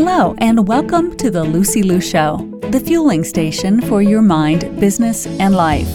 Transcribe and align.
Hello, 0.00 0.36
and 0.38 0.68
welcome 0.68 1.16
to 1.16 1.28
the 1.28 1.42
Lucy 1.42 1.82
Liu 1.82 2.00
Show, 2.00 2.36
the 2.70 2.78
fueling 2.78 3.24
station 3.24 3.80
for 3.80 4.00
your 4.00 4.22
mind, 4.22 4.78
business, 4.78 5.26
and 5.26 5.56
life. 5.56 5.88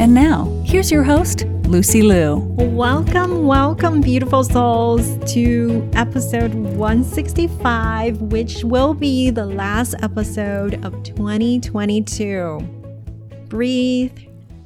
And 0.00 0.14
now, 0.14 0.46
here's 0.64 0.90
your 0.90 1.02
host, 1.02 1.44
Lucy 1.66 2.00
Liu. 2.00 2.36
Welcome, 2.56 3.46
welcome, 3.46 4.00
beautiful 4.00 4.42
souls, 4.42 5.18
to 5.34 5.86
episode 5.92 6.54
165, 6.54 8.22
which 8.22 8.64
will 8.64 8.94
be 8.94 9.28
the 9.28 9.44
last 9.44 9.96
episode 10.02 10.82
of 10.82 11.02
2022. 11.02 12.58
Breathe, 13.48 14.18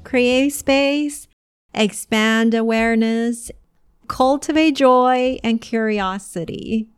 create 0.04 0.50
space, 0.50 1.26
expand 1.74 2.54
awareness, 2.54 3.50
cultivate 4.06 4.76
joy 4.76 5.40
and 5.42 5.60
curiosity. 5.60 6.88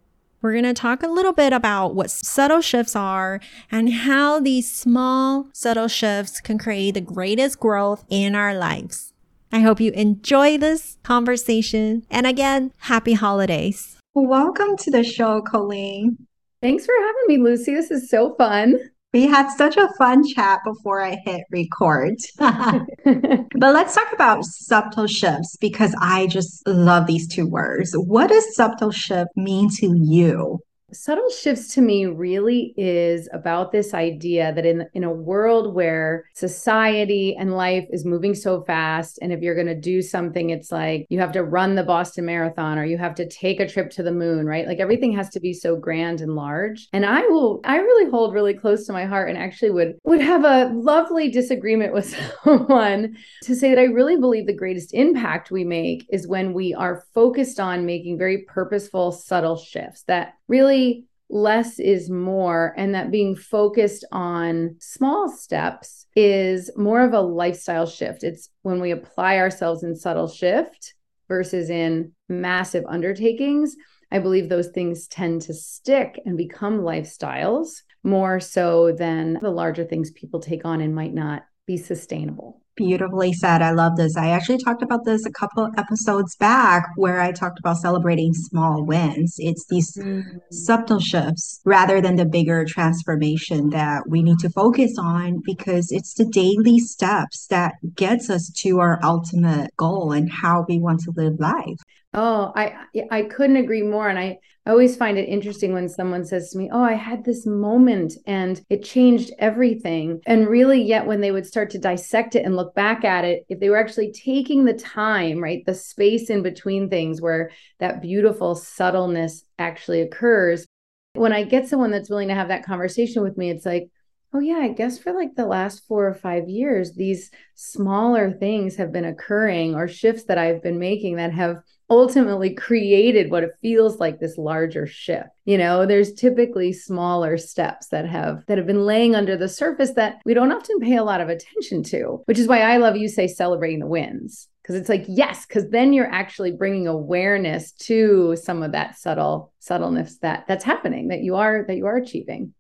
We're 0.42 0.54
going 0.54 0.64
to 0.64 0.74
talk 0.74 1.04
a 1.04 1.08
little 1.08 1.34
bit 1.34 1.54
about 1.54 1.94
what 1.94 2.10
subtle 2.10 2.62
shifts 2.62 2.96
are 2.96 3.40
and 3.72 3.94
how 3.94 4.40
these 4.40 4.72
small, 4.72 5.48
subtle 5.54 5.88
shifts 5.88 6.42
can 6.42 6.58
create 6.58 6.96
the 6.96 7.02
greatest 7.02 7.60
growth 7.60 8.04
in 8.10 8.34
our 8.34 8.56
lives. 8.56 9.14
I 9.52 9.60
hope 9.60 9.80
you 9.80 9.92
enjoy 9.92 10.58
this 10.58 10.98
conversation. 11.04 12.06
And 12.10 12.26
again, 12.26 12.74
happy 12.80 13.14
holidays. 13.14 14.01
Welcome 14.14 14.76
to 14.80 14.92
the 14.92 15.06
show, 15.06 15.42
Colleen. 15.42 16.18
Thanks 16.62 16.86
for 16.86 16.94
having 17.00 17.24
me, 17.28 17.38
Lucy. 17.38 17.74
This 17.74 17.92
is 17.92 18.10
so 18.10 18.36
fun. 18.36 18.78
We 19.14 19.26
had 19.26 19.50
such 19.50 19.78
a 19.78 19.88
fun 19.98 20.28
chat 20.28 20.60
before 20.66 21.02
I 21.02 21.16
hit 21.24 21.46
record. 21.50 22.16
but 22.38 23.48
let's 23.56 23.96
talk 23.96 24.12
about 24.12 24.44
subtle 24.44 25.08
shifts 25.08 25.56
because 25.62 25.96
I 26.02 26.28
just 26.28 26.68
love 26.68 27.08
these 27.08 27.26
two 27.26 27.48
words. 27.48 27.94
What 27.94 28.28
does 28.28 28.54
subtle 28.54 28.92
shift 28.92 29.30
mean 29.38 29.70
to 29.78 29.96
you? 29.98 30.60
Subtle 30.94 31.30
shifts 31.30 31.74
to 31.74 31.82
me 31.82 32.06
really 32.06 32.74
is 32.78 33.30
about 33.34 33.72
this 33.72 33.94
idea 33.94 34.54
that 34.54 34.66
in 34.66 34.88
in 34.94 35.04
a 35.04 35.12
world 35.12 35.74
where 35.74 36.26
society 36.34 37.36
and 37.36 37.56
life 37.56 37.88
is 37.92 38.06
moving 38.06 38.36
so 38.36 38.62
fast 38.64 39.20
and 39.22 39.32
if 39.32 39.42
you're 39.42 39.56
going 39.56 39.68
to 39.68 39.76
do 39.76 40.02
something 40.02 40.50
it's 40.50 40.72
like 40.72 41.06
you 41.10 41.20
have 41.20 41.32
to 41.32 41.44
run 41.44 41.76
the 41.76 41.84
Boston 41.84 42.26
marathon 42.26 42.78
or 42.78 42.86
you 42.86 42.98
have 42.98 43.16
to 43.16 43.28
take 43.28 43.60
a 43.60 43.68
trip 43.68 43.90
to 43.92 44.04
the 44.04 44.12
moon 44.12 44.46
right? 44.46 44.68
Like 44.68 44.80
everything 44.80 45.14
has 45.14 45.30
to 45.30 45.40
be 45.40 45.54
so 45.54 45.76
grand 45.76 46.22
and 46.22 46.36
large. 46.36 46.88
And 46.94 47.06
I 47.06 47.22
will 47.22 47.62
I 47.64 47.78
really 47.78 48.10
hold 48.10 48.34
really 48.34 48.54
close 48.54 48.86
to 48.86 48.94
my 48.94 49.06
heart 49.06 49.30
and 49.30 49.38
actually 49.38 49.72
would 49.72 49.98
would 50.04 50.22
have 50.22 50.44
a 50.44 50.72
lovely 50.74 51.30
disagreement 51.30 51.94
with 52.02 52.16
someone 52.44 53.16
to 53.44 53.56
say 53.56 53.70
that 53.70 53.80
I 53.80 53.86
really 53.86 54.18
believe 54.18 54.46
the 54.46 54.54
greatest 54.54 54.94
impact 54.94 55.52
we 55.52 55.64
make 55.64 56.06
is 56.10 56.28
when 56.28 56.54
we 56.54 56.74
are 56.74 57.04
focused 57.14 57.60
on 57.60 57.86
making 57.86 58.18
very 58.18 58.40
purposeful 58.40 59.12
subtle 59.12 59.58
shifts 59.58 60.04
that 60.04 60.34
really 60.52 61.06
less 61.30 61.80
is 61.80 62.10
more 62.10 62.74
and 62.78 62.94
that 62.94 63.10
being 63.10 63.36
focused 63.36 64.06
on 64.12 64.76
small 64.80 65.30
steps 65.30 66.06
is 66.16 66.70
more 66.76 67.02
of 67.04 67.14
a 67.14 67.22
lifestyle 67.22 67.86
shift. 67.86 68.24
It's 68.24 68.50
when 68.62 68.82
we 68.82 68.92
apply 68.92 69.38
ourselves 69.38 69.82
in 69.84 69.96
subtle 69.96 70.28
shift 70.28 70.94
versus 71.32 71.70
in 71.70 72.12
massive 72.28 72.84
undertakings 72.90 73.78
i 74.12 74.20
believe 74.20 74.50
those 74.50 74.68
things 74.68 75.08
tend 75.08 75.42
to 75.42 75.54
stick 75.54 76.20
and 76.26 76.36
become 76.38 76.82
lifestyles 76.82 77.84
more 78.04 78.42
so 78.42 78.92
than 78.92 79.40
the 79.42 79.50
larger 79.50 79.86
things 79.86 80.12
people 80.12 80.42
take 80.42 80.66
on 80.66 80.82
and 80.82 80.94
might 80.94 81.14
not 81.14 81.44
be 81.66 81.78
sustainable 81.78 82.62
Beautifully 82.78 83.34
said. 83.34 83.62
I 83.62 83.72
love 83.72 83.98
this. 83.98 84.16
I 84.16 84.30
actually 84.30 84.58
talked 84.58 84.82
about 84.82 85.04
this 85.04 85.26
a 85.26 85.32
couple 85.32 85.70
episodes 85.78 86.38
back 86.38 86.88
where 86.96 87.20
I 87.20 87.34
talked 87.34 87.60
about 87.60 87.78
celebrating 87.78 88.34
small 88.34 88.86
wins. 88.86 89.36
It's 89.40 89.66
these 89.68 89.94
mm-hmm. 89.98 90.38
subtle 90.52 91.00
shifts 91.00 91.60
rather 91.66 92.00
than 92.00 92.16
the 92.16 92.26
bigger 92.26 92.64
transformation 92.64 93.72
that 93.72 94.08
we 94.08 94.24
need 94.24 94.40
to 94.40 94.50
focus 94.50 94.96
on 94.98 95.42
because 95.46 95.92
it's 95.92 96.14
the 96.14 96.26
daily 96.26 96.80
steps 96.80 97.46
that 97.48 97.74
gets 97.94 98.30
us 98.30 98.50
to 98.60 98.80
our 98.80 99.00
ultimate 99.04 99.76
goal 99.76 100.14
and 100.14 100.32
how 100.32 100.66
we 100.70 100.80
want 100.80 101.02
to 101.02 101.14
live 101.16 101.40
life. 101.40 101.78
Oh, 102.14 102.54
I 102.56 102.74
I 103.12 103.24
couldn't 103.24 103.58
agree 103.58 103.84
more 103.84 104.08
and 104.08 104.18
I 104.18 104.40
I 104.66 104.70
always 104.70 104.96
find 104.96 105.18
it 105.18 105.28
interesting 105.28 105.74
when 105.74 105.90
someone 105.90 106.24
says 106.24 106.52
to 106.52 106.58
me, 106.58 106.70
Oh, 106.72 106.84
I 106.84 106.94
had 106.94 107.26
this 107.26 107.48
moment 107.48 108.14
and 108.28 108.64
it 108.70 108.84
changed 108.84 109.32
everything. 109.40 110.22
And 110.28 110.48
really, 110.48 110.82
yet 110.82 111.08
when 111.08 111.22
they 111.22 111.32
would 111.32 111.48
start 111.48 111.72
to 111.72 111.80
dissect 111.80 112.36
it 112.36 112.46
and 112.46 112.56
look 112.56 112.76
back 112.76 113.04
at 113.04 113.26
it, 113.26 113.44
if 113.50 113.60
they 113.60 113.70
were 113.70 113.78
actually 113.78 114.12
taking 114.12 114.66
the 114.66 114.74
time, 114.74 115.40
right, 115.40 115.64
the 115.66 115.74
space 115.74 116.30
in 116.30 116.44
between 116.44 116.90
things 116.90 117.22
where 117.22 117.50
that 117.80 118.02
beautiful 118.02 118.54
subtleness 118.54 119.44
actually 119.58 120.02
occurs, 120.02 120.68
when 121.14 121.34
I 121.34 121.44
get 121.44 121.68
someone 121.68 121.90
that's 121.90 122.10
willing 122.10 122.28
to 122.28 122.36
have 122.36 122.50
that 122.50 122.66
conversation 122.66 123.24
with 123.24 123.38
me, 123.38 123.50
it's 123.50 123.66
like, 123.66 123.90
Oh, 124.34 124.40
yeah, 124.40 124.60
I 124.60 124.70
guess 124.70 124.98
for 124.98 125.12
like 125.12 125.36
the 125.36 125.46
last 125.46 125.86
four 125.88 126.08
or 126.08 126.14
five 126.14 126.48
years, 126.48 126.94
these 126.94 127.32
smaller 127.56 128.32
things 128.32 128.78
have 128.78 128.94
been 128.94 129.04
occurring 129.04 129.76
or 129.76 129.90
shifts 129.90 130.26
that 130.26 130.38
I've 130.38 130.64
been 130.64 130.80
making 130.80 131.18
that 131.18 131.34
have 131.34 131.58
ultimately 131.92 132.56
created 132.56 133.30
what 133.30 133.44
it 133.44 133.52
feels 133.62 134.00
like 134.00 134.20
this 134.20 134.38
larger 134.38 134.88
shift 134.88 135.30
you 135.44 135.58
know? 135.58 135.86
There's 135.86 136.14
typically 136.14 136.72
smaller 136.72 137.38
steps 137.38 137.88
that 137.88 138.08
have 138.08 138.46
that 138.46 138.58
have 138.58 138.68
been 138.68 138.86
laying 138.86 139.16
under 139.16 139.36
the 139.36 139.50
surface 139.50 139.92
that 139.94 140.22
we 140.24 140.34
don't 140.34 140.52
often 140.52 140.80
pay 140.80 140.96
a 140.96 141.04
lot 141.04 141.22
of 141.22 141.30
attention 141.30 141.84
to 141.84 142.22
which 142.26 142.40
is 142.40 142.48
why 142.48 142.62
i 142.62 142.78
love 142.78 142.96
you 142.96 143.08
say 143.08 143.28
celebrating 143.28 143.80
the 143.80 143.88
wins 143.88 144.48
because 144.62 144.76
it's 144.76 144.90
like 144.90 145.06
yes 145.08 145.46
because 145.46 145.70
then 145.70 145.94
you're 145.94 146.12
actually 146.12 146.52
bringing 146.52 146.88
awareness 146.88 147.72
to 147.74 148.36
some 148.36 148.64
of 148.64 148.72
that 148.72 148.98
subtle 148.98 149.52
subtleness 149.60 150.18
that 150.20 150.46
that's 150.48 150.64
happening 150.64 151.10
that 151.10 151.22
you 151.22 151.36
are 151.36 151.66
that 151.68 151.78
you 151.78 151.86
are 151.86 151.98
achieving. 151.98 152.54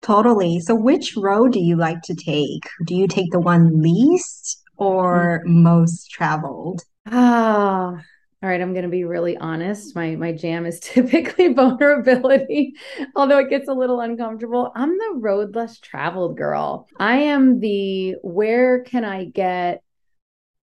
Totally. 0.00 0.60
So 0.60 0.76
which 0.76 1.16
road 1.16 1.52
do 1.52 1.60
you 1.60 1.76
like 1.76 2.02
to 2.02 2.14
take? 2.14 2.68
Do 2.86 2.94
you 2.94 3.08
take 3.08 3.32
the 3.32 3.40
one 3.40 3.82
least 3.82 4.62
or 4.76 5.42
mm-hmm. 5.44 5.62
most 5.64 6.10
traveled? 6.10 6.82
Ah 7.06 7.96
all 8.40 8.48
right, 8.48 8.60
I'm 8.60 8.72
going 8.72 8.84
to 8.84 8.88
be 8.88 9.02
really 9.04 9.36
honest. 9.36 9.96
My 9.96 10.14
my 10.14 10.32
jam 10.32 10.64
is 10.64 10.78
typically 10.82 11.52
vulnerability, 11.52 12.74
although 13.16 13.38
it 13.38 13.50
gets 13.50 13.68
a 13.68 13.74
little 13.74 14.00
uncomfortable. 14.00 14.70
I'm 14.76 14.96
the 14.96 15.14
road 15.16 15.56
less 15.56 15.80
traveled 15.80 16.36
girl. 16.36 16.86
I 16.98 17.16
am 17.18 17.58
the 17.58 18.14
where 18.22 18.84
can 18.84 19.04
I 19.04 19.24
get 19.24 19.82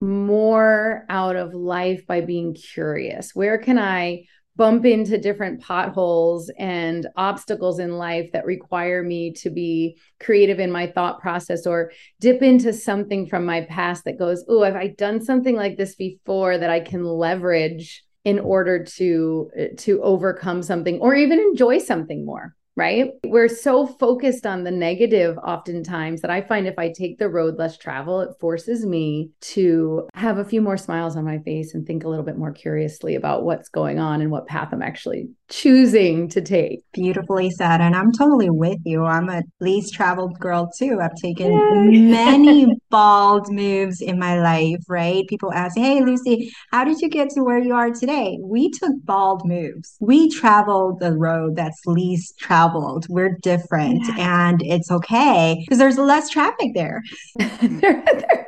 more 0.01 1.05
out 1.09 1.35
of 1.35 1.53
life 1.53 2.07
by 2.07 2.21
being 2.21 2.55
curious? 2.55 3.35
Where 3.35 3.59
can 3.59 3.77
I 3.77 4.25
bump 4.59 4.85
into 4.85 5.17
different 5.17 5.61
potholes 5.61 6.51
and 6.59 7.07
obstacles 7.15 7.79
in 7.79 7.97
life 7.97 8.29
that 8.33 8.45
require 8.45 9.01
me 9.01 9.31
to 9.31 9.49
be 9.49 9.97
creative 10.19 10.59
in 10.59 10.69
my 10.69 10.85
thought 10.85 11.21
process 11.21 11.65
or 11.65 11.93
dip 12.19 12.41
into 12.41 12.73
something 12.73 13.25
from 13.25 13.45
my 13.45 13.61
past 13.61 14.03
that 14.03 14.19
goes, 14.19 14.43
Oh, 14.49 14.61
have 14.63 14.75
I 14.75 14.87
done 14.87 15.21
something 15.21 15.55
like 15.55 15.77
this 15.77 15.95
before 15.95 16.57
that 16.57 16.69
I 16.69 16.81
can 16.81 17.05
leverage 17.05 18.03
in 18.25 18.37
order 18.37 18.83
to 18.83 19.49
eh, 19.55 19.67
to 19.77 20.03
overcome 20.03 20.61
something 20.61 20.99
or 20.99 21.15
even 21.15 21.39
enjoy 21.39 21.77
something 21.77 22.25
more? 22.25 22.53
Right? 22.79 23.11
We're 23.25 23.49
so 23.49 23.85
focused 23.85 24.45
on 24.45 24.63
the 24.63 24.71
negative 24.71 25.37
oftentimes 25.39 26.21
that 26.21 26.31
I 26.31 26.39
find 26.39 26.65
if 26.65 26.79
I 26.79 26.93
take 26.93 27.19
the 27.19 27.27
road 27.27 27.57
less 27.57 27.77
travel, 27.77 28.21
it 28.21 28.29
forces 28.39 28.85
me 28.85 29.31
to 29.41 30.07
have 30.13 30.37
a 30.37 30.45
few 30.45 30.61
more 30.61 30.77
smiles 30.77 31.17
on 31.17 31.25
my 31.25 31.39
face 31.39 31.73
and 31.73 31.85
think 31.85 32.05
a 32.05 32.07
little 32.07 32.23
bit 32.23 32.37
more 32.37 32.53
curiously 32.53 33.15
about 33.15 33.43
what's 33.43 33.67
going 33.67 33.99
on 33.99 34.21
and 34.21 34.31
what 34.31 34.47
path 34.47 34.69
I'm 34.71 34.81
actually 34.81 35.27
choosing 35.49 36.29
to 36.29 36.41
take. 36.41 36.83
Beautifully 36.93 37.49
said. 37.49 37.81
And 37.81 37.95
I'm 37.95 38.13
totally 38.13 38.49
with 38.49 38.79
you. 38.85 39.03
I'm 39.03 39.29
a 39.29 39.41
least 39.59 39.93
traveled 39.93 40.39
girl 40.39 40.71
too. 40.77 40.99
I've 41.01 41.15
taken 41.15 41.51
Yay. 41.51 41.99
many 42.11 42.67
bald 42.89 43.51
moves 43.51 43.99
in 43.99 44.17
my 44.17 44.39
life, 44.39 44.83
right? 44.87 45.27
People 45.27 45.51
ask, 45.51 45.77
Hey, 45.77 46.01
Lucy, 46.01 46.53
how 46.71 46.85
did 46.85 47.01
you 47.01 47.09
get 47.09 47.29
to 47.31 47.43
where 47.43 47.59
you 47.59 47.73
are 47.73 47.91
today? 47.91 48.37
We 48.41 48.69
took 48.69 48.93
bald 49.03 49.41
moves. 49.45 49.97
We 49.99 50.29
traveled 50.29 50.99
the 50.99 51.17
road 51.17 51.55
that's 51.57 51.85
least 51.85 52.37
traveled. 52.37 52.68
We're 53.09 53.37
different 53.41 54.05
yeah. 54.07 54.47
and 54.47 54.61
it's 54.61 54.91
okay 54.91 55.57
because 55.59 55.77
there's 55.77 55.97
less 55.97 56.29
traffic 56.29 56.73
there. 56.73 57.03
there, 57.61 58.03
there 58.05 58.38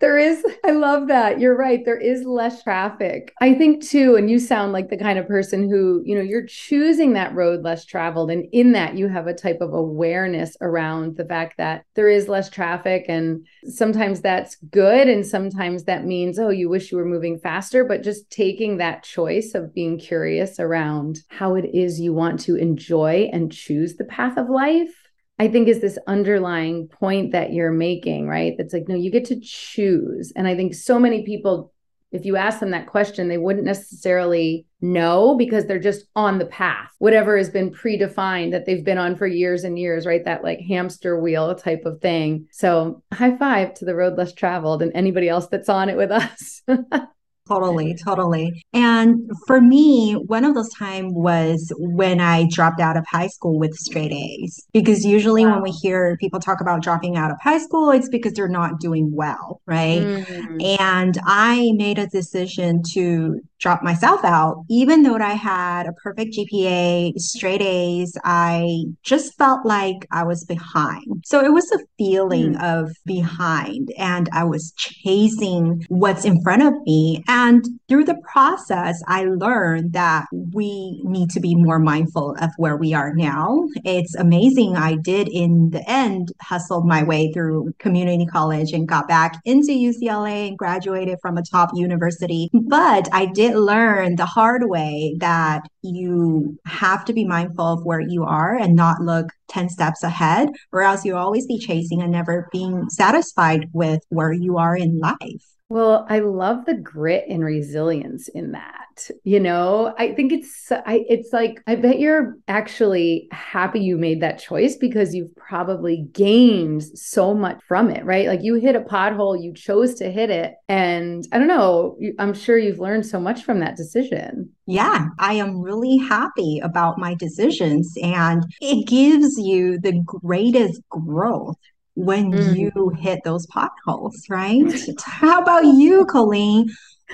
there 0.00 0.18
is, 0.18 0.44
I 0.64 0.70
love 0.72 1.08
that. 1.08 1.40
You're 1.40 1.56
right. 1.56 1.84
There 1.84 1.98
is 1.98 2.24
less 2.24 2.62
traffic. 2.62 3.32
I 3.40 3.54
think 3.54 3.82
too, 3.82 4.16
and 4.16 4.30
you 4.30 4.38
sound 4.38 4.72
like 4.72 4.90
the 4.90 4.96
kind 4.96 5.18
of 5.18 5.26
person 5.26 5.68
who, 5.68 6.02
you 6.04 6.14
know, 6.14 6.22
you're 6.22 6.46
choosing 6.46 7.12
that 7.14 7.34
road 7.34 7.62
less 7.62 7.84
traveled. 7.84 8.30
And 8.30 8.46
in 8.52 8.72
that, 8.72 8.96
you 8.96 9.08
have 9.08 9.26
a 9.26 9.34
type 9.34 9.60
of 9.60 9.72
awareness 9.72 10.56
around 10.60 11.16
the 11.16 11.24
fact 11.24 11.56
that 11.58 11.84
there 11.94 12.08
is 12.08 12.28
less 12.28 12.50
traffic. 12.50 13.06
And 13.08 13.46
sometimes 13.64 14.20
that's 14.20 14.56
good. 14.70 15.08
And 15.08 15.26
sometimes 15.26 15.84
that 15.84 16.04
means, 16.04 16.38
oh, 16.38 16.50
you 16.50 16.68
wish 16.68 16.90
you 16.90 16.98
were 16.98 17.04
moving 17.04 17.38
faster. 17.38 17.84
But 17.84 18.02
just 18.02 18.30
taking 18.30 18.78
that 18.78 19.02
choice 19.02 19.54
of 19.54 19.74
being 19.74 19.98
curious 19.98 20.58
around 20.60 21.20
how 21.28 21.54
it 21.54 21.74
is 21.74 22.00
you 22.00 22.12
want 22.12 22.40
to 22.40 22.56
enjoy 22.56 23.28
and 23.32 23.52
choose 23.52 23.96
the 23.96 24.04
path 24.04 24.36
of 24.36 24.48
life 24.48 25.03
I 25.38 25.48
think 25.48 25.68
is 25.68 25.80
this 25.80 25.98
underlying 26.06 26.88
point 26.88 27.32
that 27.32 27.52
you're 27.52 27.72
making, 27.72 28.28
right? 28.28 28.54
That's 28.56 28.72
like, 28.72 28.88
no, 28.88 28.94
you 28.94 29.10
get 29.10 29.24
to 29.26 29.40
choose. 29.40 30.32
And 30.36 30.46
I 30.46 30.54
think 30.54 30.74
so 30.74 30.98
many 30.98 31.24
people, 31.24 31.72
if 32.12 32.24
you 32.24 32.36
ask 32.36 32.60
them 32.60 32.70
that 32.70 32.86
question, 32.86 33.26
they 33.28 33.38
wouldn't 33.38 33.64
necessarily 33.64 34.64
know 34.80 35.34
because 35.34 35.66
they're 35.66 35.80
just 35.80 36.04
on 36.14 36.38
the 36.38 36.46
path, 36.46 36.92
whatever 36.98 37.36
has 37.36 37.50
been 37.50 37.72
predefined 37.72 38.52
that 38.52 38.64
they've 38.64 38.84
been 38.84 38.98
on 38.98 39.16
for 39.16 39.26
years 39.26 39.64
and 39.64 39.76
years, 39.76 40.06
right? 40.06 40.24
That 40.24 40.44
like 40.44 40.60
hamster 40.60 41.18
wheel 41.18 41.52
type 41.56 41.84
of 41.84 42.00
thing. 42.00 42.46
So, 42.52 43.02
high 43.12 43.36
five 43.36 43.74
to 43.74 43.84
the 43.84 43.96
road 43.96 44.16
less 44.16 44.32
traveled 44.34 44.82
and 44.82 44.92
anybody 44.94 45.28
else 45.28 45.48
that's 45.48 45.68
on 45.68 45.88
it 45.88 45.96
with 45.96 46.12
us. 46.12 46.62
Totally, 47.46 47.94
totally. 48.02 48.64
And 48.72 49.30
for 49.46 49.60
me, 49.60 50.14
one 50.14 50.44
of 50.44 50.54
those 50.54 50.72
times 50.72 51.12
was 51.14 51.70
when 51.76 52.18
I 52.18 52.46
dropped 52.50 52.80
out 52.80 52.96
of 52.96 53.04
high 53.06 53.26
school 53.26 53.58
with 53.58 53.74
straight 53.74 54.12
A's. 54.12 54.66
Because 54.72 55.04
usually 55.04 55.44
wow. 55.44 55.54
when 55.54 55.62
we 55.62 55.70
hear 55.70 56.16
people 56.18 56.40
talk 56.40 56.62
about 56.62 56.82
dropping 56.82 57.16
out 57.16 57.30
of 57.30 57.36
high 57.42 57.58
school, 57.58 57.90
it's 57.90 58.08
because 58.08 58.32
they're 58.32 58.48
not 58.48 58.80
doing 58.80 59.10
well, 59.14 59.60
right? 59.66 60.00
Mm. 60.00 60.80
And 60.80 61.18
I 61.26 61.72
made 61.76 61.98
a 61.98 62.06
decision 62.06 62.82
to 62.92 63.40
drop 63.64 63.82
myself 63.82 64.22
out, 64.24 64.62
even 64.68 65.02
though 65.02 65.16
I 65.16 65.32
had 65.32 65.86
a 65.86 65.92
perfect 65.94 66.36
GPA, 66.36 67.18
straight 67.18 67.62
A's, 67.62 68.14
I 68.22 68.84
just 69.02 69.38
felt 69.38 69.64
like 69.64 70.06
I 70.12 70.22
was 70.22 70.44
behind. 70.44 71.24
So 71.24 71.42
it 71.42 71.50
was 71.50 71.72
a 71.72 71.78
feeling 71.96 72.56
mm. 72.56 72.62
of 72.62 72.94
behind, 73.06 73.90
and 73.96 74.28
I 74.34 74.44
was 74.44 74.72
chasing 74.76 75.86
what's 75.88 76.26
in 76.26 76.42
front 76.42 76.62
of 76.62 76.74
me. 76.84 77.24
And 77.36 77.66
through 77.88 78.04
the 78.04 78.20
process, 78.32 79.02
I 79.08 79.24
learned 79.24 79.92
that 79.94 80.26
we 80.30 81.02
need 81.02 81.30
to 81.30 81.40
be 81.40 81.56
more 81.56 81.80
mindful 81.80 82.36
of 82.40 82.50
where 82.58 82.76
we 82.76 82.94
are 82.94 83.12
now. 83.12 83.64
It's 83.84 84.14
amazing. 84.14 84.76
I 84.76 84.94
did, 84.94 85.26
in 85.26 85.70
the 85.70 85.82
end, 85.90 86.30
hustled 86.40 86.86
my 86.86 87.02
way 87.02 87.32
through 87.32 87.72
community 87.80 88.24
college 88.24 88.72
and 88.72 88.86
got 88.86 89.08
back 89.08 89.40
into 89.44 89.72
UCLA 89.72 90.46
and 90.46 90.56
graduated 90.56 91.18
from 91.20 91.36
a 91.36 91.42
top 91.42 91.70
university. 91.74 92.50
But 92.52 93.08
I 93.12 93.26
did 93.26 93.56
learn 93.56 94.14
the 94.14 94.26
hard 94.26 94.62
way 94.68 95.16
that 95.18 95.62
you 95.82 96.56
have 96.66 97.04
to 97.06 97.12
be 97.12 97.24
mindful 97.24 97.66
of 97.66 97.84
where 97.84 98.00
you 98.00 98.22
are 98.22 98.54
and 98.54 98.76
not 98.76 99.00
look 99.00 99.26
10 99.48 99.70
steps 99.70 100.04
ahead, 100.04 100.50
or 100.70 100.82
else 100.82 101.04
you'll 101.04 101.18
always 101.18 101.48
be 101.48 101.58
chasing 101.58 102.00
and 102.00 102.12
never 102.12 102.48
being 102.52 102.88
satisfied 102.90 103.70
with 103.72 104.02
where 104.10 104.32
you 104.32 104.56
are 104.56 104.76
in 104.76 105.00
life. 105.00 105.53
Well, 105.74 106.06
I 106.08 106.20
love 106.20 106.66
the 106.66 106.76
grit 106.76 107.24
and 107.28 107.44
resilience 107.44 108.28
in 108.28 108.52
that. 108.52 109.08
You 109.24 109.40
know, 109.40 109.92
I 109.98 110.14
think 110.14 110.30
it's 110.32 110.70
I 110.70 111.04
it's 111.08 111.32
like 111.32 111.60
I 111.66 111.74
bet 111.74 111.98
you're 111.98 112.36
actually 112.46 113.26
happy 113.32 113.80
you 113.80 113.98
made 113.98 114.22
that 114.22 114.38
choice 114.38 114.76
because 114.76 115.16
you've 115.16 115.34
probably 115.34 116.06
gained 116.12 116.84
so 116.96 117.34
much 117.34 117.60
from 117.66 117.90
it, 117.90 118.04
right? 118.04 118.28
Like 118.28 118.44
you 118.44 118.54
hit 118.54 118.76
a 118.76 118.82
pothole, 118.82 119.42
you 119.42 119.52
chose 119.52 119.94
to 119.94 120.12
hit 120.12 120.30
it, 120.30 120.54
and 120.68 121.26
I 121.32 121.38
don't 121.38 121.48
know, 121.48 121.98
I'm 122.20 122.34
sure 122.34 122.56
you've 122.56 122.78
learned 122.78 123.04
so 123.04 123.18
much 123.18 123.42
from 123.42 123.58
that 123.58 123.76
decision. 123.76 124.50
Yeah, 124.66 125.08
I 125.18 125.34
am 125.34 125.60
really 125.60 125.96
happy 125.96 126.60
about 126.62 126.98
my 126.98 127.16
decisions 127.16 127.92
and 128.00 128.44
it 128.60 128.86
gives 128.86 129.36
you 129.38 129.80
the 129.80 130.00
greatest 130.06 130.80
growth 130.88 131.58
when 131.94 132.32
mm. 132.32 132.56
you 132.56 132.90
hit 132.98 133.20
those 133.24 133.46
potholes, 133.46 134.26
right? 134.28 134.64
How 135.04 135.40
about 135.40 135.64
you, 135.64 136.04
Colleen? 136.06 136.68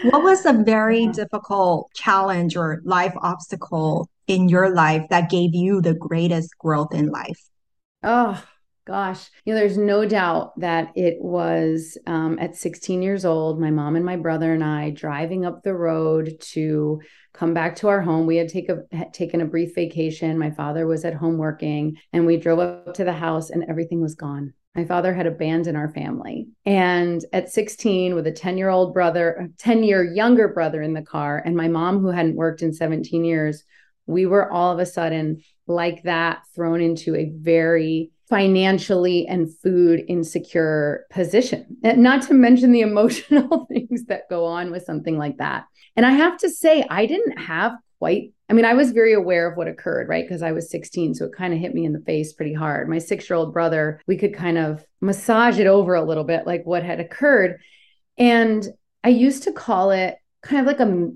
What 0.04 0.22
was 0.22 0.46
a 0.46 0.52
very 0.52 1.08
difficult 1.08 1.90
challenge 1.94 2.56
or 2.56 2.80
life 2.84 3.12
obstacle 3.20 4.08
in 4.26 4.48
your 4.48 4.74
life 4.74 5.06
that 5.10 5.30
gave 5.30 5.54
you 5.54 5.80
the 5.80 5.94
greatest 5.94 6.56
growth 6.58 6.94
in 6.94 7.08
life? 7.08 7.40
Oh, 8.02 8.42
gosh. 8.86 9.28
You 9.44 9.52
know, 9.52 9.60
there's 9.60 9.76
no 9.76 10.06
doubt 10.06 10.58
that 10.60 10.92
it 10.94 11.20
was 11.20 11.98
um, 12.06 12.38
at 12.38 12.56
16 12.56 13.02
years 13.02 13.24
old, 13.24 13.60
my 13.60 13.70
mom 13.70 13.96
and 13.96 14.04
my 14.04 14.16
brother 14.16 14.54
and 14.54 14.64
I 14.64 14.90
driving 14.90 15.44
up 15.44 15.62
the 15.62 15.74
road 15.74 16.40
to 16.52 17.00
come 17.34 17.52
back 17.52 17.76
to 17.76 17.88
our 17.88 18.00
home. 18.00 18.26
We 18.26 18.36
had 18.36 18.48
take 18.48 18.68
a, 18.68 18.78
had 18.92 19.12
taken 19.12 19.40
a 19.40 19.46
brief 19.46 19.74
vacation. 19.74 20.38
My 20.38 20.50
father 20.50 20.86
was 20.86 21.04
at 21.04 21.14
home 21.14 21.36
working, 21.36 21.96
and 22.12 22.24
we 22.24 22.36
drove 22.36 22.58
up 22.58 22.94
to 22.94 23.04
the 23.04 23.12
house, 23.12 23.50
and 23.50 23.64
everything 23.68 24.00
was 24.00 24.14
gone. 24.14 24.54
My 24.80 24.86
father 24.86 25.12
had 25.12 25.26
abandoned 25.26 25.76
our 25.76 25.92
family. 25.92 26.48
And 26.64 27.22
at 27.34 27.52
16, 27.52 28.14
with 28.14 28.26
a 28.26 28.32
10 28.32 28.56
year 28.56 28.70
old 28.70 28.94
brother, 28.94 29.50
10 29.58 29.82
year 29.82 30.02
younger 30.02 30.48
brother 30.48 30.80
in 30.80 30.94
the 30.94 31.02
car, 31.02 31.42
and 31.44 31.54
my 31.54 31.68
mom, 31.68 32.00
who 32.00 32.06
hadn't 32.06 32.36
worked 32.36 32.62
in 32.62 32.72
17 32.72 33.22
years, 33.22 33.62
we 34.06 34.24
were 34.24 34.50
all 34.50 34.72
of 34.72 34.78
a 34.78 34.86
sudden 34.86 35.42
like 35.66 36.04
that 36.04 36.40
thrown 36.54 36.80
into 36.80 37.14
a 37.14 37.30
very 37.36 38.10
financially 38.30 39.26
and 39.26 39.54
food 39.58 40.02
insecure 40.08 41.04
position. 41.10 41.76
Not 41.82 42.22
to 42.28 42.34
mention 42.34 42.72
the 42.72 42.80
emotional 42.90 43.66
things 43.66 44.06
that 44.06 44.30
go 44.30 44.46
on 44.46 44.70
with 44.70 44.84
something 44.84 45.18
like 45.18 45.36
that. 45.36 45.66
And 45.94 46.06
I 46.06 46.12
have 46.12 46.38
to 46.38 46.48
say, 46.48 46.86
I 46.88 47.04
didn't 47.04 47.38
have 47.38 47.72
quite 48.00 48.32
I 48.50 48.52
mean, 48.52 48.64
I 48.64 48.74
was 48.74 48.90
very 48.90 49.12
aware 49.12 49.48
of 49.48 49.56
what 49.56 49.68
occurred, 49.68 50.08
right? 50.08 50.24
Because 50.24 50.42
I 50.42 50.50
was 50.50 50.72
16. 50.72 51.14
So 51.14 51.26
it 51.26 51.32
kind 51.36 51.54
of 51.54 51.60
hit 51.60 51.72
me 51.72 51.84
in 51.84 51.92
the 51.92 52.00
face 52.00 52.32
pretty 52.32 52.52
hard. 52.52 52.88
My 52.88 52.98
six 52.98 53.30
year 53.30 53.36
old 53.36 53.52
brother, 53.52 54.02
we 54.08 54.16
could 54.16 54.34
kind 54.34 54.58
of 54.58 54.84
massage 55.00 55.60
it 55.60 55.68
over 55.68 55.94
a 55.94 56.02
little 56.02 56.24
bit, 56.24 56.48
like 56.48 56.66
what 56.66 56.82
had 56.82 56.98
occurred. 56.98 57.60
And 58.18 58.66
I 59.04 59.10
used 59.10 59.44
to 59.44 59.52
call 59.52 59.92
it 59.92 60.16
kind 60.42 60.60
of 60.60 60.66
like 60.66 60.80
a, 60.80 61.10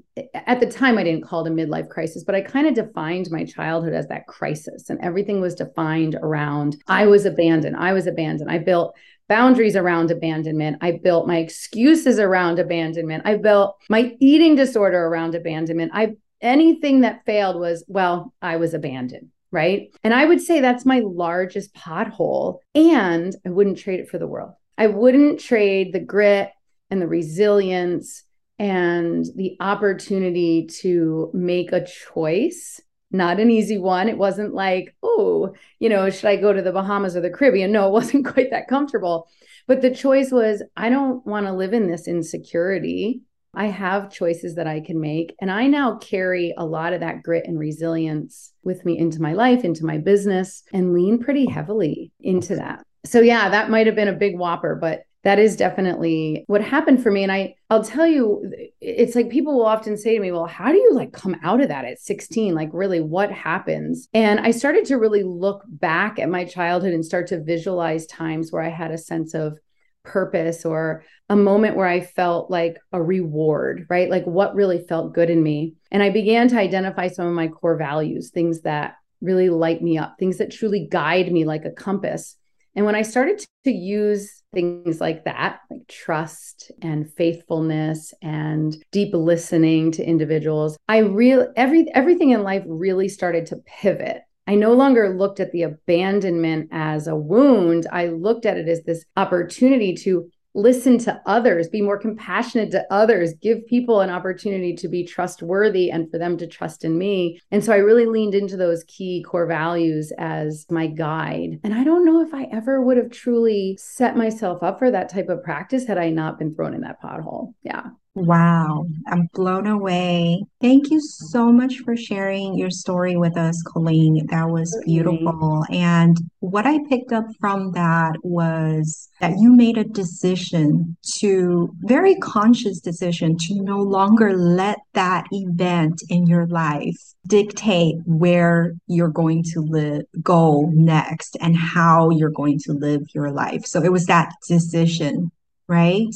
at 0.46 0.60
the 0.60 0.70
time, 0.70 0.96
I 0.96 1.02
didn't 1.02 1.24
call 1.24 1.44
it 1.44 1.50
a 1.50 1.54
midlife 1.54 1.88
crisis, 1.88 2.22
but 2.22 2.36
I 2.36 2.40
kind 2.40 2.68
of 2.68 2.74
defined 2.74 3.28
my 3.32 3.44
childhood 3.44 3.94
as 3.94 4.06
that 4.08 4.28
crisis. 4.28 4.88
And 4.88 5.00
everything 5.00 5.40
was 5.40 5.56
defined 5.56 6.14
around 6.14 6.76
I 6.86 7.06
was 7.06 7.26
abandoned. 7.26 7.76
I 7.76 7.94
was 7.94 8.06
abandoned. 8.06 8.48
I 8.48 8.58
built 8.58 8.94
boundaries 9.28 9.74
around 9.74 10.12
abandonment. 10.12 10.76
I 10.82 11.00
built 11.02 11.26
my 11.26 11.38
excuses 11.38 12.20
around 12.20 12.60
abandonment. 12.60 13.22
I 13.26 13.38
built 13.38 13.76
my 13.88 14.14
eating 14.20 14.54
disorder 14.54 15.04
around 15.04 15.34
abandonment. 15.34 15.90
I 15.94 16.12
anything 16.40 17.00
that 17.00 17.24
failed 17.24 17.56
was, 17.56 17.84
well, 17.88 18.34
I 18.42 18.56
was 18.56 18.74
abandoned. 18.74 19.28
Right. 19.50 19.94
And 20.02 20.12
I 20.12 20.24
would 20.24 20.40
say 20.40 20.60
that's 20.60 20.84
my 20.84 21.00
largest 21.00 21.74
pothole. 21.74 22.58
And 22.74 23.34
I 23.46 23.50
wouldn't 23.50 23.78
trade 23.78 24.00
it 24.00 24.08
for 24.08 24.18
the 24.18 24.26
world. 24.26 24.52
I 24.76 24.88
wouldn't 24.88 25.38
trade 25.38 25.92
the 25.92 26.00
grit 26.00 26.50
and 26.90 27.00
the 27.00 27.06
resilience 27.06 28.24
and 28.58 29.24
the 29.36 29.56
opportunity 29.60 30.66
to 30.80 31.30
make 31.32 31.72
a 31.72 31.86
choice 31.86 32.80
not 33.14 33.38
an 33.38 33.50
easy 33.50 33.78
one. 33.78 34.08
It 34.08 34.18
wasn't 34.18 34.54
like, 34.54 34.94
oh, 35.02 35.54
you 35.78 35.88
know, 35.88 36.10
should 36.10 36.26
I 36.26 36.36
go 36.36 36.52
to 36.52 36.60
the 36.60 36.72
Bahamas 36.72 37.16
or 37.16 37.20
the 37.20 37.30
Caribbean? 37.30 37.72
No, 37.72 37.86
it 37.86 37.92
wasn't 37.92 38.26
quite 38.32 38.50
that 38.50 38.68
comfortable. 38.68 39.28
but 39.66 39.80
the 39.80 39.94
choice 39.94 40.30
was 40.30 40.62
I 40.76 40.90
don't 40.90 41.24
want 41.26 41.46
to 41.46 41.52
live 41.52 41.72
in 41.72 41.88
this 41.88 42.08
insecurity. 42.08 43.22
I 43.56 43.66
have 43.66 44.12
choices 44.12 44.54
that 44.56 44.66
I 44.66 44.80
can 44.80 45.00
make. 45.00 45.34
And 45.40 45.50
I 45.50 45.66
now 45.66 45.96
carry 45.96 46.54
a 46.56 46.64
lot 46.64 46.92
of 46.92 47.00
that 47.00 47.22
grit 47.22 47.46
and 47.46 47.58
resilience 47.58 48.52
with 48.62 48.84
me 48.84 48.98
into 48.98 49.22
my 49.22 49.32
life, 49.32 49.64
into 49.64 49.84
my 49.84 49.98
business, 49.98 50.62
and 50.72 50.94
lean 50.94 51.18
pretty 51.18 51.46
heavily 51.46 52.12
into 52.20 52.56
that. 52.56 52.84
So, 53.04 53.20
yeah, 53.20 53.48
that 53.50 53.70
might 53.70 53.86
have 53.86 53.96
been 53.96 54.08
a 54.08 54.12
big 54.12 54.38
whopper, 54.38 54.74
but 54.74 55.04
that 55.24 55.38
is 55.38 55.56
definitely 55.56 56.44
what 56.46 56.60
happened 56.60 57.02
for 57.02 57.10
me 57.10 57.22
and 57.22 57.32
i 57.32 57.54
i'll 57.70 57.82
tell 57.82 58.06
you 58.06 58.44
it's 58.80 59.14
like 59.14 59.30
people 59.30 59.56
will 59.56 59.66
often 59.66 59.96
say 59.96 60.14
to 60.14 60.20
me 60.20 60.30
well 60.30 60.46
how 60.46 60.70
do 60.70 60.76
you 60.76 60.92
like 60.92 61.12
come 61.12 61.34
out 61.42 61.60
of 61.60 61.68
that 61.68 61.84
at 61.84 61.98
16 61.98 62.54
like 62.54 62.68
really 62.72 63.00
what 63.00 63.32
happens 63.32 64.08
and 64.14 64.38
i 64.40 64.50
started 64.50 64.84
to 64.84 64.98
really 64.98 65.22
look 65.22 65.64
back 65.66 66.18
at 66.18 66.28
my 66.28 66.44
childhood 66.44 66.92
and 66.92 67.04
start 67.04 67.26
to 67.28 67.42
visualize 67.42 68.06
times 68.06 68.52
where 68.52 68.62
i 68.62 68.68
had 68.68 68.90
a 68.90 68.98
sense 68.98 69.34
of 69.34 69.58
purpose 70.04 70.64
or 70.64 71.02
a 71.28 71.36
moment 71.36 71.76
where 71.76 71.86
I 71.86 72.00
felt 72.00 72.50
like 72.50 72.78
a 72.92 73.02
reward, 73.02 73.86
right? 73.88 74.08
Like 74.08 74.24
what 74.24 74.54
really 74.54 74.78
felt 74.78 75.14
good 75.14 75.30
in 75.30 75.42
me. 75.42 75.74
And 75.90 76.02
I 76.02 76.10
began 76.10 76.48
to 76.48 76.58
identify 76.58 77.08
some 77.08 77.26
of 77.26 77.34
my 77.34 77.48
core 77.48 77.76
values, 77.76 78.30
things 78.30 78.60
that 78.62 78.94
really 79.20 79.48
light 79.48 79.82
me 79.82 79.98
up, 79.98 80.16
things 80.18 80.38
that 80.38 80.52
truly 80.52 80.86
guide 80.90 81.32
me 81.32 81.44
like 81.44 81.64
a 81.64 81.70
compass. 81.70 82.36
And 82.76 82.84
when 82.84 82.94
I 82.94 83.02
started 83.02 83.44
to 83.64 83.70
use 83.70 84.42
things 84.52 85.00
like 85.00 85.24
that, 85.24 85.60
like 85.70 85.86
trust 85.88 86.72
and 86.82 87.10
faithfulness 87.12 88.12
and 88.20 88.76
deep 88.90 89.14
listening 89.14 89.92
to 89.92 90.04
individuals, 90.04 90.76
I 90.88 90.98
really 90.98 91.46
every 91.56 91.86
everything 91.94 92.30
in 92.30 92.42
life 92.42 92.64
really 92.66 93.08
started 93.08 93.46
to 93.46 93.56
pivot 93.66 94.22
I 94.46 94.54
no 94.54 94.72
longer 94.72 95.16
looked 95.16 95.40
at 95.40 95.52
the 95.52 95.62
abandonment 95.62 96.68
as 96.72 97.06
a 97.06 97.16
wound. 97.16 97.86
I 97.90 98.06
looked 98.08 98.46
at 98.46 98.58
it 98.58 98.68
as 98.68 98.82
this 98.82 99.04
opportunity 99.16 99.94
to 99.96 100.30
listen 100.54 100.98
to 100.98 101.20
others, 101.26 101.68
be 101.68 101.82
more 101.82 101.98
compassionate 101.98 102.70
to 102.70 102.86
others, 102.90 103.34
give 103.42 103.66
people 103.66 104.00
an 104.00 104.10
opportunity 104.10 104.74
to 104.76 104.88
be 104.88 105.04
trustworthy 105.04 105.90
and 105.90 106.10
for 106.10 106.18
them 106.18 106.38
to 106.38 106.46
trust 106.46 106.84
in 106.84 106.96
me. 106.96 107.40
And 107.50 107.64
so 107.64 107.72
I 107.72 107.78
really 107.78 108.06
leaned 108.06 108.34
into 108.34 108.56
those 108.56 108.84
key 108.84 109.24
core 109.28 109.46
values 109.46 110.12
as 110.16 110.66
my 110.70 110.86
guide. 110.86 111.58
And 111.64 111.74
I 111.74 111.82
don't 111.82 112.04
know 112.04 112.20
if 112.20 112.32
I 112.32 112.44
ever 112.52 112.80
would 112.80 112.96
have 112.96 113.10
truly 113.10 113.76
set 113.80 114.16
myself 114.16 114.62
up 114.62 114.78
for 114.78 114.90
that 114.90 115.08
type 115.08 115.28
of 115.28 115.42
practice 115.42 115.86
had 115.86 115.98
I 115.98 116.10
not 116.10 116.38
been 116.38 116.54
thrown 116.54 116.74
in 116.74 116.82
that 116.82 117.02
pothole. 117.02 117.54
Yeah. 117.62 117.88
Wow, 118.16 118.86
I'm 119.08 119.28
blown 119.32 119.66
away. 119.66 120.44
Thank 120.60 120.90
you 120.90 121.00
so 121.00 121.50
much 121.50 121.78
for 121.78 121.96
sharing 121.96 122.56
your 122.56 122.70
story 122.70 123.16
with 123.16 123.36
us, 123.36 123.60
Colleen. 123.66 124.24
That 124.30 124.48
was 124.48 124.80
beautiful. 124.86 125.64
And 125.68 126.16
what 126.38 126.64
I 126.64 126.78
picked 126.88 127.12
up 127.12 127.24
from 127.40 127.72
that 127.72 128.14
was 128.22 129.08
that 129.20 129.32
you 129.40 129.52
made 129.52 129.78
a 129.78 129.84
decision 129.84 130.96
to, 131.16 131.74
very 131.80 132.14
conscious 132.14 132.78
decision 132.78 133.36
to 133.48 133.60
no 133.60 133.78
longer 133.78 134.36
let 134.36 134.78
that 134.92 135.26
event 135.32 136.00
in 136.08 136.26
your 136.28 136.46
life 136.46 136.96
dictate 137.26 137.96
where 138.06 138.74
you're 138.86 139.08
going 139.08 139.42
to 139.54 139.60
live, 139.60 140.02
go 140.22 140.70
next 140.72 141.36
and 141.40 141.56
how 141.56 142.10
you're 142.10 142.30
going 142.30 142.60
to 142.66 142.74
live 142.74 143.02
your 143.12 143.32
life. 143.32 143.64
So 143.64 143.82
it 143.82 143.90
was 143.90 144.06
that 144.06 144.30
decision, 144.46 145.32
right? 145.66 146.06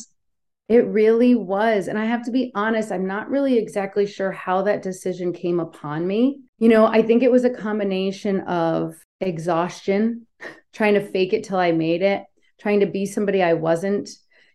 It 0.68 0.86
really 0.86 1.34
was. 1.34 1.88
And 1.88 1.98
I 1.98 2.04
have 2.04 2.24
to 2.26 2.30
be 2.30 2.52
honest, 2.54 2.92
I'm 2.92 3.06
not 3.06 3.30
really 3.30 3.56
exactly 3.56 4.06
sure 4.06 4.30
how 4.30 4.62
that 4.62 4.82
decision 4.82 5.32
came 5.32 5.60
upon 5.60 6.06
me. 6.06 6.40
You 6.58 6.68
know, 6.68 6.86
I 6.86 7.00
think 7.00 7.22
it 7.22 7.32
was 7.32 7.44
a 7.44 7.50
combination 7.50 8.40
of 8.40 8.94
exhaustion, 9.20 10.26
trying 10.74 10.94
to 10.94 11.10
fake 11.10 11.32
it 11.32 11.44
till 11.44 11.56
I 11.56 11.72
made 11.72 12.02
it, 12.02 12.22
trying 12.60 12.80
to 12.80 12.86
be 12.86 13.06
somebody 13.06 13.42
I 13.42 13.54
wasn't. 13.54 14.10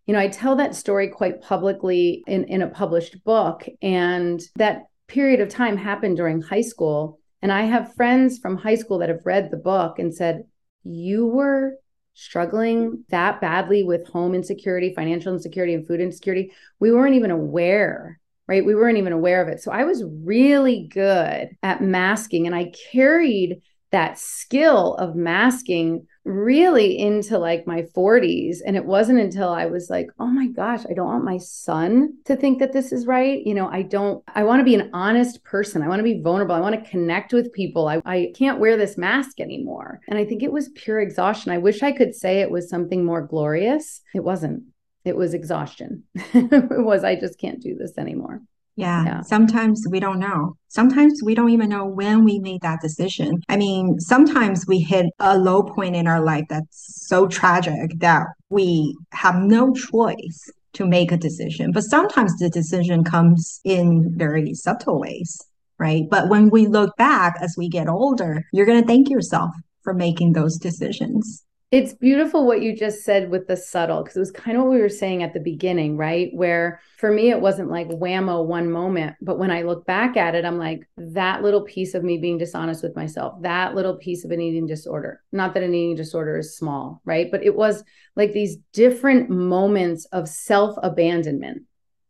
You 0.06 0.14
know, 0.14 0.20
I 0.20 0.28
tell 0.28 0.56
that 0.58 0.76
story 0.76 1.08
quite 1.08 1.42
publicly 1.42 2.24
in, 2.28 2.44
in 2.44 2.62
a 2.62 2.70
published 2.70 3.24
book. 3.24 3.66
And 3.82 4.40
that 4.58 4.84
period 5.08 5.40
of 5.40 5.50
time 5.50 5.78
happened 5.78 6.18
during 6.18 6.42
high 6.42 6.62
school. 6.62 7.20
And 7.42 7.52
I 7.52 7.64
have 7.64 7.96
friends 7.96 8.38
from 8.38 8.58
high 8.58 8.76
school 8.76 9.00
that 9.00 9.10
have 9.10 9.26
read 9.26 9.50
the 9.50 9.58
book 9.58 9.98
and 9.98 10.14
said, 10.14 10.44
You 10.84 11.26
were 11.26 11.78
struggling 12.14 13.04
that 13.10 13.42
badly 13.42 13.84
with 13.84 14.08
home 14.08 14.36
insecurity, 14.36 14.94
financial 14.94 15.34
insecurity, 15.34 15.74
and 15.74 15.86
food 15.86 16.00
insecurity, 16.00 16.52
we 16.80 16.92
weren't 16.92 17.16
even 17.16 17.32
aware, 17.32 18.20
right? 18.48 18.66
We 18.66 18.76
weren't 18.76 18.98
even 18.98 19.14
aware 19.14 19.42
of 19.42 19.48
it. 19.48 19.62
So 19.62 19.72
I 19.72 19.84
was 19.84 20.04
really 20.04 20.88
good 20.92 21.50
at 21.64 21.82
masking 21.82 22.46
and 22.46 22.56
I 22.56 22.72
carried 22.92 23.62
that 23.92 24.18
skill 24.18 24.96
of 24.96 25.16
masking 25.16 26.08
really 26.26 26.98
into 26.98 27.38
like 27.38 27.68
my 27.68 27.82
40s 27.82 28.60
and 28.66 28.78
it 28.78 28.86
wasn't 28.86 29.20
until 29.20 29.50
i 29.50 29.66
was 29.66 29.90
like 29.90 30.08
oh 30.20 30.28
my 30.28 30.48
gosh 30.48 30.86
i 30.90 30.94
don't 30.94 31.08
want 31.08 31.26
my 31.26 31.38
son 31.38 32.14
to 32.24 32.36
think 32.36 32.60
that 32.60 32.72
this 32.72 32.94
is 32.94 33.06
right. 33.06 33.46
You 33.46 33.54
know 33.54 33.68
i 33.68 33.82
don't 33.82 34.24
i 34.34 34.44
want 34.44 34.62
to 34.62 34.64
be 34.64 34.76
an 34.76 34.90
honest 34.94 35.44
person. 35.44 35.82
I 35.82 35.88
want 35.88 36.00
to 36.00 36.04
be 36.04 36.22
vulnerable. 36.22 36.56
I 36.56 36.62
want 36.62 36.82
to 36.82 36.90
connect 36.90 37.34
with 37.34 37.52
people. 37.52 37.88
I, 37.88 38.02
I 38.06 38.32
can't 38.36 38.60
wear 38.60 38.78
this 38.78 38.98
mask 38.98 39.40
anymore. 39.40 40.00
And 40.08 40.18
i 40.18 40.24
think 40.26 40.44
it 40.44 40.52
was 40.52 40.70
pure 40.70 41.02
exhaustion. 41.02 41.52
I 41.52 41.58
wish 41.58 41.84
i 41.84 41.92
could 41.92 42.16
say 42.16 42.40
it 42.40 42.52
was 42.52 42.70
something 42.70 43.04
more 43.04 43.22
glorious. 43.22 44.02
It 44.14 44.24
wasn't. 44.24 44.64
It 45.04 45.18
was 45.18 45.34
exhaustion. 45.34 46.04
It 46.34 46.86
was 46.86 47.04
i 47.04 47.16
just 47.16 47.38
can't 47.40 47.62
do 47.62 47.76
this 47.76 47.98
anymore 47.98 48.42
yeah, 48.76 49.06
yeah, 49.06 49.22
sometimes 49.22 49.86
we 49.90 50.00
don't 50.00 50.20
know. 50.20 50.56
Sometimes 50.68 51.22
we 51.24 51.36
don't 51.36 51.52
even 51.52 51.70
know 51.70 51.86
when 51.86 52.24
we 52.24 52.40
made 52.40 52.62
that 52.62 52.82
decision. 52.82 53.42
I 53.48 53.58
mean, 53.58 54.00
sometimes 54.00 54.66
we 54.68 54.80
hit 54.80 55.06
a 55.20 55.38
low 55.38 55.64
point 55.64 55.96
in 55.96 56.08
our 56.08 56.22
life 56.22 56.46
that's 56.50 57.06
so 57.08 57.28
tragic 57.28 58.00
that 58.00 58.26
we 58.50 58.96
have 59.12 59.36
no 59.36 59.74
choice 59.74 60.50
to 60.74 60.88
make 60.88 61.12
a 61.12 61.18
decision. 61.18 61.72
But 61.72 61.84
sometimes 61.84 62.36
the 62.38 62.50
decision 62.50 63.04
comes 63.04 63.62
in 63.64 64.18
very 64.18 64.56
subtle 64.56 65.00
ways, 65.00 65.40
right? 65.78 66.04
But 66.10 66.30
when 66.30 66.50
we 66.50 66.66
look 66.66 66.96
back 66.98 67.36
as 67.42 67.54
we 67.56 67.70
get 67.70 67.88
older, 67.88 68.44
you're 68.52 68.66
going 68.66 68.82
to 68.82 68.88
thank 68.88 69.10
yourself 69.10 69.52
for 69.84 69.94
making 69.94 70.34
those 70.34 70.58
decisions. 70.58 71.44
It's 71.74 71.92
beautiful 71.92 72.46
what 72.46 72.62
you 72.62 72.78
just 72.78 73.02
said 73.02 73.32
with 73.32 73.48
the 73.48 73.58
subtle, 73.58 74.04
because 74.04 74.16
it 74.16 74.20
was 74.20 74.30
kind 74.30 74.56
of 74.56 74.62
what 74.62 74.74
we 74.74 74.80
were 74.80 74.90
saying 74.90 75.24
at 75.24 75.34
the 75.34 75.40
beginning, 75.40 75.98
right? 75.98 76.30
Where 76.32 76.80
for 77.00 77.12
me, 77.12 77.32
it 77.32 77.42
wasn't 77.42 77.72
like 77.72 77.88
whammo 77.88 78.46
one 78.46 78.72
moment. 78.72 79.16
But 79.24 79.40
when 79.40 79.50
I 79.50 79.64
look 79.64 79.84
back 79.88 80.16
at 80.16 80.36
it, 80.36 80.46
I'm 80.46 80.60
like, 80.60 80.88
that 80.98 81.42
little 81.42 81.64
piece 81.64 81.96
of 81.96 82.04
me 82.04 82.20
being 82.20 82.38
dishonest 82.38 82.84
with 82.84 82.96
myself, 82.96 83.42
that 83.42 83.74
little 83.74 83.98
piece 83.98 84.24
of 84.24 84.30
an 84.30 84.40
eating 84.40 84.68
disorder. 84.68 85.24
Not 85.32 85.56
that 85.56 85.64
an 85.64 85.74
eating 85.74 85.96
disorder 85.96 86.38
is 86.38 86.56
small, 86.56 87.02
right? 87.06 87.32
But 87.32 87.44
it 87.44 87.56
was 87.56 87.84
like 88.16 88.34
these 88.34 88.58
different 88.72 89.32
moments 89.32 90.06
of 90.12 90.30
self 90.30 90.78
abandonment 90.84 91.64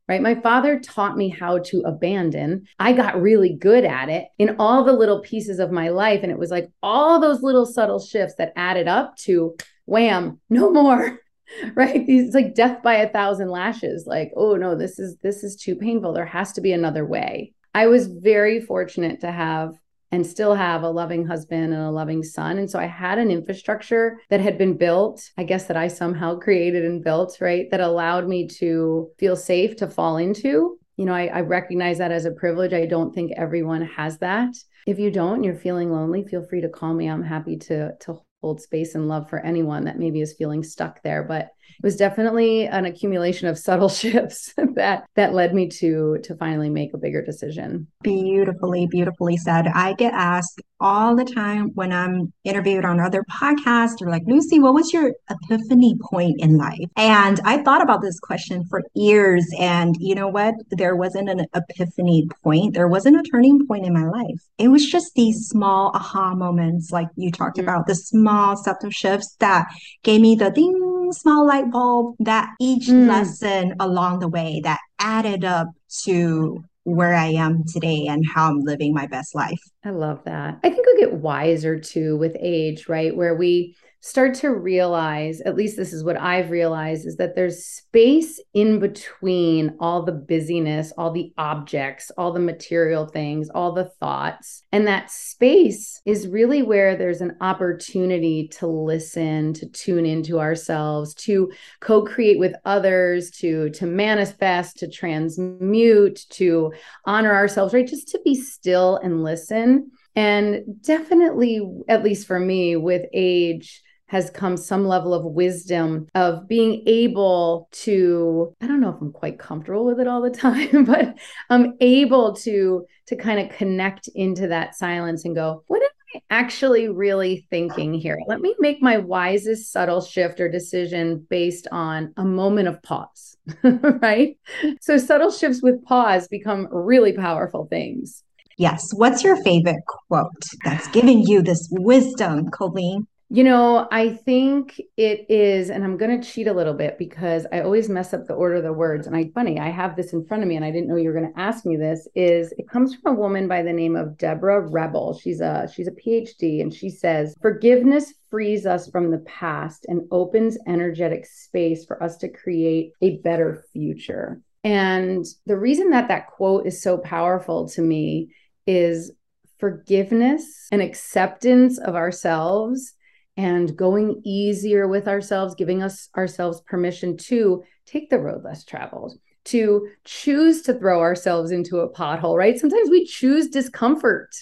right? 0.08 0.22
My 0.22 0.36
father 0.36 0.80
taught 0.80 1.18
me 1.18 1.30
how 1.30 1.60
to 1.60 1.82
abandon. 1.82 2.66
I 2.80 2.94
got 2.94 3.22
really 3.22 3.56
good 3.56 3.86
at 3.86 4.10
it 4.10 4.26
in 4.38 4.58
all 4.60 4.84
the 4.84 4.94
little 4.94 5.22
pieces 5.22 5.60
of 5.60 5.72
my 5.72 5.90
life. 5.90 6.22
And 6.24 6.32
it 6.32 6.40
was 6.40 6.52
like 6.52 6.70
all 6.82 7.20
those 7.20 7.42
little 7.42 7.66
subtle 7.66 8.00
shifts 8.00 8.36
that 8.38 8.54
added 8.56 8.88
up 8.88 9.16
to 9.18 9.56
wham, 9.86 10.40
no 10.50 10.72
more. 10.72 11.20
right 11.76 12.08
these 12.08 12.34
like 12.34 12.56
death 12.56 12.82
by 12.82 12.96
a 12.96 13.10
thousand 13.10 13.50
lashes 13.50 14.06
like 14.08 14.32
oh 14.36 14.56
no 14.56 14.76
this 14.76 14.98
is 14.98 15.18
this 15.18 15.44
is 15.44 15.56
too 15.56 15.76
painful 15.76 16.14
there 16.14 16.26
has 16.26 16.54
to 16.54 16.62
be 16.62 16.72
another 16.72 17.06
way 17.06 17.54
i 17.76 17.86
was 17.86 18.08
very 18.08 18.60
fortunate 18.62 19.20
to 19.20 19.32
have 19.32 19.76
and 20.14 20.28
still 20.28 20.54
have 20.54 20.84
a 20.84 20.90
loving 20.90 21.26
husband 21.26 21.74
and 21.74 21.82
a 21.82 21.90
loving 21.90 22.22
son. 22.22 22.60
And 22.60 22.70
so 22.70 22.78
I 22.78 22.86
had 22.86 23.18
an 23.18 23.32
infrastructure 23.32 24.20
that 24.30 24.42
had 24.42 24.60
been 24.60 24.78
built, 24.78 25.32
I 25.40 25.44
guess 25.44 25.66
that 25.66 25.76
I 25.76 25.88
somehow 25.88 26.38
created 26.46 26.86
and 26.86 27.04
built, 27.04 27.38
right? 27.42 27.66
That 27.72 27.82
allowed 27.82 28.28
me 28.28 28.48
to 28.60 29.10
feel 29.18 29.36
safe 29.36 29.76
to 29.78 29.88
fall 29.88 30.18
into. 30.18 30.78
You 30.98 31.06
know, 31.06 31.16
I, 31.16 31.26
I 31.26 31.42
recognize 31.42 31.98
that 31.98 32.12
as 32.12 32.26
a 32.26 32.32
privilege. 32.32 32.74
I 32.74 32.86
don't 32.86 33.12
think 33.12 33.32
everyone 33.36 33.82
has 33.82 34.20
that. 34.20 34.54
If 34.86 35.00
you 35.00 35.10
don't 35.10 35.38
and 35.38 35.46
you're 35.46 35.56
feeling 35.56 35.92
lonely, 35.92 36.24
feel 36.24 36.46
free 36.46 36.62
to 36.62 36.70
call 36.70 36.94
me. 36.94 37.10
I'm 37.10 37.24
happy 37.24 37.58
to 37.58 37.94
to 38.02 38.20
hold 38.44 38.62
space 38.62 38.94
and 38.94 39.08
love 39.08 39.30
for 39.30 39.40
anyone 39.40 39.86
that 39.86 39.98
maybe 39.98 40.22
is 40.22 40.36
feeling 40.38 40.62
stuck 40.62 41.02
there. 41.02 41.24
But 41.24 41.48
it 41.70 41.84
was 41.84 41.96
definitely 41.96 42.68
an 42.68 42.86
accumulation 42.86 43.48
of 43.48 43.58
subtle 43.58 43.90
shifts 44.04 44.54
that 44.76 45.06
that 45.16 45.34
led 45.34 45.54
me 45.54 45.68
to 45.68 46.20
to 46.24 46.36
finally 46.36 46.70
make 46.70 46.94
a 46.94 46.98
bigger 46.98 47.22
decision. 47.22 47.88
Beautifully, 48.02 48.88
beautifully 48.88 49.38
said. 49.38 49.68
I 49.68 49.94
get 49.94 50.14
asked 50.14 50.62
all 50.84 51.16
the 51.16 51.24
time 51.24 51.72
when 51.76 51.94
I'm 51.94 52.34
interviewed 52.44 52.84
on 52.84 53.00
other 53.00 53.24
podcasts 53.32 54.02
or 54.02 54.10
like, 54.10 54.24
Lucy, 54.28 54.60
what 54.60 54.74
was 54.74 54.92
your 54.92 55.14
epiphany 55.30 55.96
point 56.12 56.36
in 56.40 56.58
life? 56.58 56.90
And 56.98 57.40
I 57.46 57.64
thought 57.64 57.82
about 57.82 58.02
this 58.02 58.20
question 58.20 58.66
for 58.70 58.84
years. 58.94 59.48
And 59.58 59.96
you 60.00 60.14
know 60.14 60.28
what? 60.28 60.54
There 60.72 60.96
wasn't 60.96 61.30
an 61.30 61.46
epiphany 61.56 62.28
point. 62.44 62.74
There 62.74 62.90
wasn't 62.90 63.16
a 63.16 63.24
turning 63.24 63.66
point 63.66 63.86
in 63.86 63.94
my 63.94 64.08
life. 64.08 64.42
It 64.58 64.68
was 64.68 64.86
just 64.86 65.16
these 65.16 65.48
small 65.48 65.92
aha 65.96 66.36
moments, 66.36 66.92
like 66.92 67.08
you 67.16 67.32
talked 67.32 67.58
mm-hmm. 67.58 67.70
about, 67.70 67.88
the 67.88 67.96
small 67.96 68.58
subtle 68.58 68.90
shifts 68.90 69.36
that 69.40 69.68
gave 70.04 70.20
me 70.20 70.36
the 70.36 70.52
ding 70.52 70.78
small 71.14 71.46
light 71.48 71.72
bulb 71.72 72.16
that 72.20 72.50
each 72.60 72.88
mm. 72.88 73.08
lesson 73.08 73.76
along 73.80 74.20
the 74.20 74.28
way 74.28 74.62
that 74.64 74.80
added 75.00 75.46
up 75.46 75.68
to 76.04 76.64
where 76.84 77.14
I 77.14 77.28
am 77.28 77.64
today 77.66 78.08
and 78.08 78.26
how 78.26 78.50
I'm 78.50 78.60
living 78.60 78.94
my 78.94 79.08
best 79.08 79.36
life. 79.36 79.62
I 79.86 79.92
love 79.92 80.24
that. 80.26 80.60
I 80.64 80.70
think 80.70 80.86
we 80.86 80.98
get 80.98 81.14
wiser 81.14 81.80
too 81.80 82.18
with 82.18 82.36
age, 82.40 82.90
right? 82.90 83.16
Where 83.16 83.36
we 83.36 83.76
start 84.06 84.34
to 84.34 84.50
realize, 84.50 85.40
at 85.40 85.56
least 85.56 85.78
this 85.78 85.94
is 85.94 86.04
what 86.04 86.20
I've 86.20 86.52
realized, 86.52 87.08
is 87.08 87.16
that 87.16 87.36
there's 87.36 87.66
space 87.66 88.38
in 88.54 88.80
between 88.80 89.78
all 89.80 90.04
the 90.04 90.12
busyness, 90.12 90.92
all 90.98 91.12
the 91.12 91.32
objects, 91.38 92.12
all 92.18 92.34
the 92.34 92.40
material 92.40 93.06
things, 93.06 93.50
all 93.50 93.72
the 93.72 93.90
thoughts. 94.02 94.64
And 94.74 94.86
that 94.88 95.10
space 95.10 96.02
is 96.06 96.28
really 96.28 96.64
where 96.64 96.98
there's 96.98 97.22
an 97.22 97.38
opportunity 97.40 98.50
to 98.60 98.68
listen, 98.68 99.54
to 99.54 99.70
tune 99.70 100.06
into 100.06 100.38
ourselves, 100.38 101.14
to 101.16 101.50
co-create 101.80 102.38
with 102.38 102.56
others, 102.66 103.32
to 103.32 103.70
to 103.70 103.86
manifest, 103.86 104.80
to 104.80 104.90
transmute, 104.90 106.26
to 106.32 106.74
honor 107.06 107.34
ourselves, 107.34 107.74
right? 107.74 107.88
Just 107.88 108.10
to 108.10 108.20
be 108.26 108.36
still 108.36 108.98
and 108.98 109.24
listen. 109.24 109.92
And 110.14 110.82
definitely, 110.82 111.62
at 111.88 112.04
least 112.04 112.28
for 112.28 112.38
me, 112.38 112.76
with 112.76 113.06
age, 113.14 113.82
has 114.08 114.30
come 114.30 114.58
some 114.58 114.86
level 114.86 115.14
of 115.14 115.24
wisdom 115.24 116.08
of 116.16 116.48
being 116.48 116.84
able 116.86 117.68
to 117.72 118.54
i 118.62 118.68
don't 118.68 118.80
know 118.80 118.90
if 118.90 119.02
i'm 119.02 119.12
quite 119.12 119.40
comfortable 119.40 119.86
with 119.86 120.00
it 120.00 120.08
all 120.08 120.22
the 120.22 120.30
time 120.30 120.86
but 120.86 121.16
i'm 121.50 121.74
able 121.82 122.36
to 122.36 122.86
to 123.08 123.16
kind 123.16 123.40
of 123.40 123.56
connect 123.56 124.08
into 124.16 124.48
that 124.48 124.76
silence 124.76 125.26
and 125.26 125.36
go 125.36 125.64
what 125.68 125.82
am 125.82 125.90
i 126.16 126.22
actually 126.30 126.88
really 126.88 127.48
thinking 127.50 127.94
here 127.94 128.20
let 128.28 128.40
me 128.40 128.54
make 128.60 128.82
my 128.82 128.98
wisest 128.98 129.72
subtle 129.72 130.02
shift 130.02 130.40
or 130.40 130.50
decision 130.50 131.26
based 131.30 131.68
on 131.72 132.14
a 132.18 132.26
moment 132.26 132.68
of 132.68 132.82
pause 132.84 133.36
right 133.64 134.38
so 134.80 134.98
subtle 134.98 135.32
shifts 135.32 135.64
with 135.64 135.84
pause 135.86 136.28
become 136.28 136.68
really 136.72 137.14
powerful 137.14 137.66
things 137.66 138.24
Yes. 138.56 138.94
What's 138.94 139.24
your 139.24 139.42
favorite 139.42 139.84
quote 139.88 140.32
that's 140.64 140.88
giving 140.90 141.22
you 141.26 141.42
this 141.42 141.68
wisdom, 141.72 142.52
Colleen? 142.52 143.08
You 143.34 143.44
know, 143.44 143.88
I 143.92 144.10
think 144.12 144.80
it 144.96 145.26
is, 145.28 145.72
and 145.72 145.84
I'm 145.84 145.98
going 145.98 146.22
to 146.22 146.30
cheat 146.30 146.46
a 146.46 146.54
little 146.54 146.76
bit 146.76 147.00
because 147.00 147.48
I 147.52 147.62
always 147.62 147.90
mess 147.90 148.14
up 148.14 148.28
the 148.28 148.36
order 148.36 148.58
of 148.58 148.64
the 148.64 148.72
words. 148.72 149.08
And 149.08 149.16
I, 149.16 149.32
funny, 149.34 149.60
I 149.60 149.70
have 149.70 149.96
this 149.96 150.14
in 150.14 150.24
front 150.24 150.44
of 150.44 150.50
me, 150.50 150.56
and 150.56 150.64
I 150.64 150.70
didn't 150.70 150.88
know 150.88 150.98
you 150.98 151.10
were 151.10 151.20
going 151.20 151.34
to 151.34 151.40
ask 151.40 151.66
me 151.66 151.76
this. 151.76 152.08
Is 152.14 152.54
it 152.60 152.70
comes 152.70 152.94
from 152.94 153.16
a 153.16 153.20
woman 153.20 153.48
by 153.48 153.64
the 153.64 153.74
name 153.74 153.96
of 153.96 154.20
Debra 154.20 154.70
Reble? 154.70 155.20
She's 155.20 155.42
a 155.42 155.68
she's 155.74 155.88
a 155.88 155.94
PhD, 155.94 156.62
and 156.62 156.72
she 156.72 156.92
says 156.92 157.36
forgiveness 157.42 158.14
frees 158.30 158.68
us 158.68 158.88
from 158.92 159.10
the 159.10 159.26
past 159.26 159.88
and 159.90 160.04
opens 160.12 160.56
energetic 160.68 161.26
space 161.26 161.86
for 161.86 162.04
us 162.04 162.18
to 162.18 162.30
create 162.30 162.92
a 163.02 163.18
better 163.22 163.66
future. 163.74 164.42
And 164.64 165.26
the 165.48 165.58
reason 165.58 165.90
that 165.90 166.08
that 166.10 166.28
quote 166.28 166.68
is 166.68 166.84
so 166.84 167.00
powerful 167.00 167.68
to 167.70 167.82
me 167.82 168.30
is 168.68 169.12
forgiveness 169.58 170.68
and 170.72 170.84
acceptance 170.84 171.80
of 171.80 171.96
ourselves 171.96 172.94
and 173.36 173.76
going 173.76 174.22
easier 174.24 174.88
with 174.88 175.08
ourselves, 175.08 175.56
giving 175.56 175.82
us 175.82 176.10
ourselves 176.16 176.62
permission 176.62 177.18
to 177.18 177.64
take 177.86 178.10
the 178.10 178.20
road 178.20 178.44
less 178.44 178.64
traveled, 178.64 179.18
to 179.46 179.88
choose 180.06 180.62
to 180.64 180.74
throw 180.74 181.00
ourselves 181.00 181.52
into 181.52 181.80
a 181.80 181.92
pothole, 181.92 182.38
right? 182.38 182.60
Sometimes 182.60 182.90
we 182.90 183.06
choose 183.06 183.48
discomfort 183.48 184.36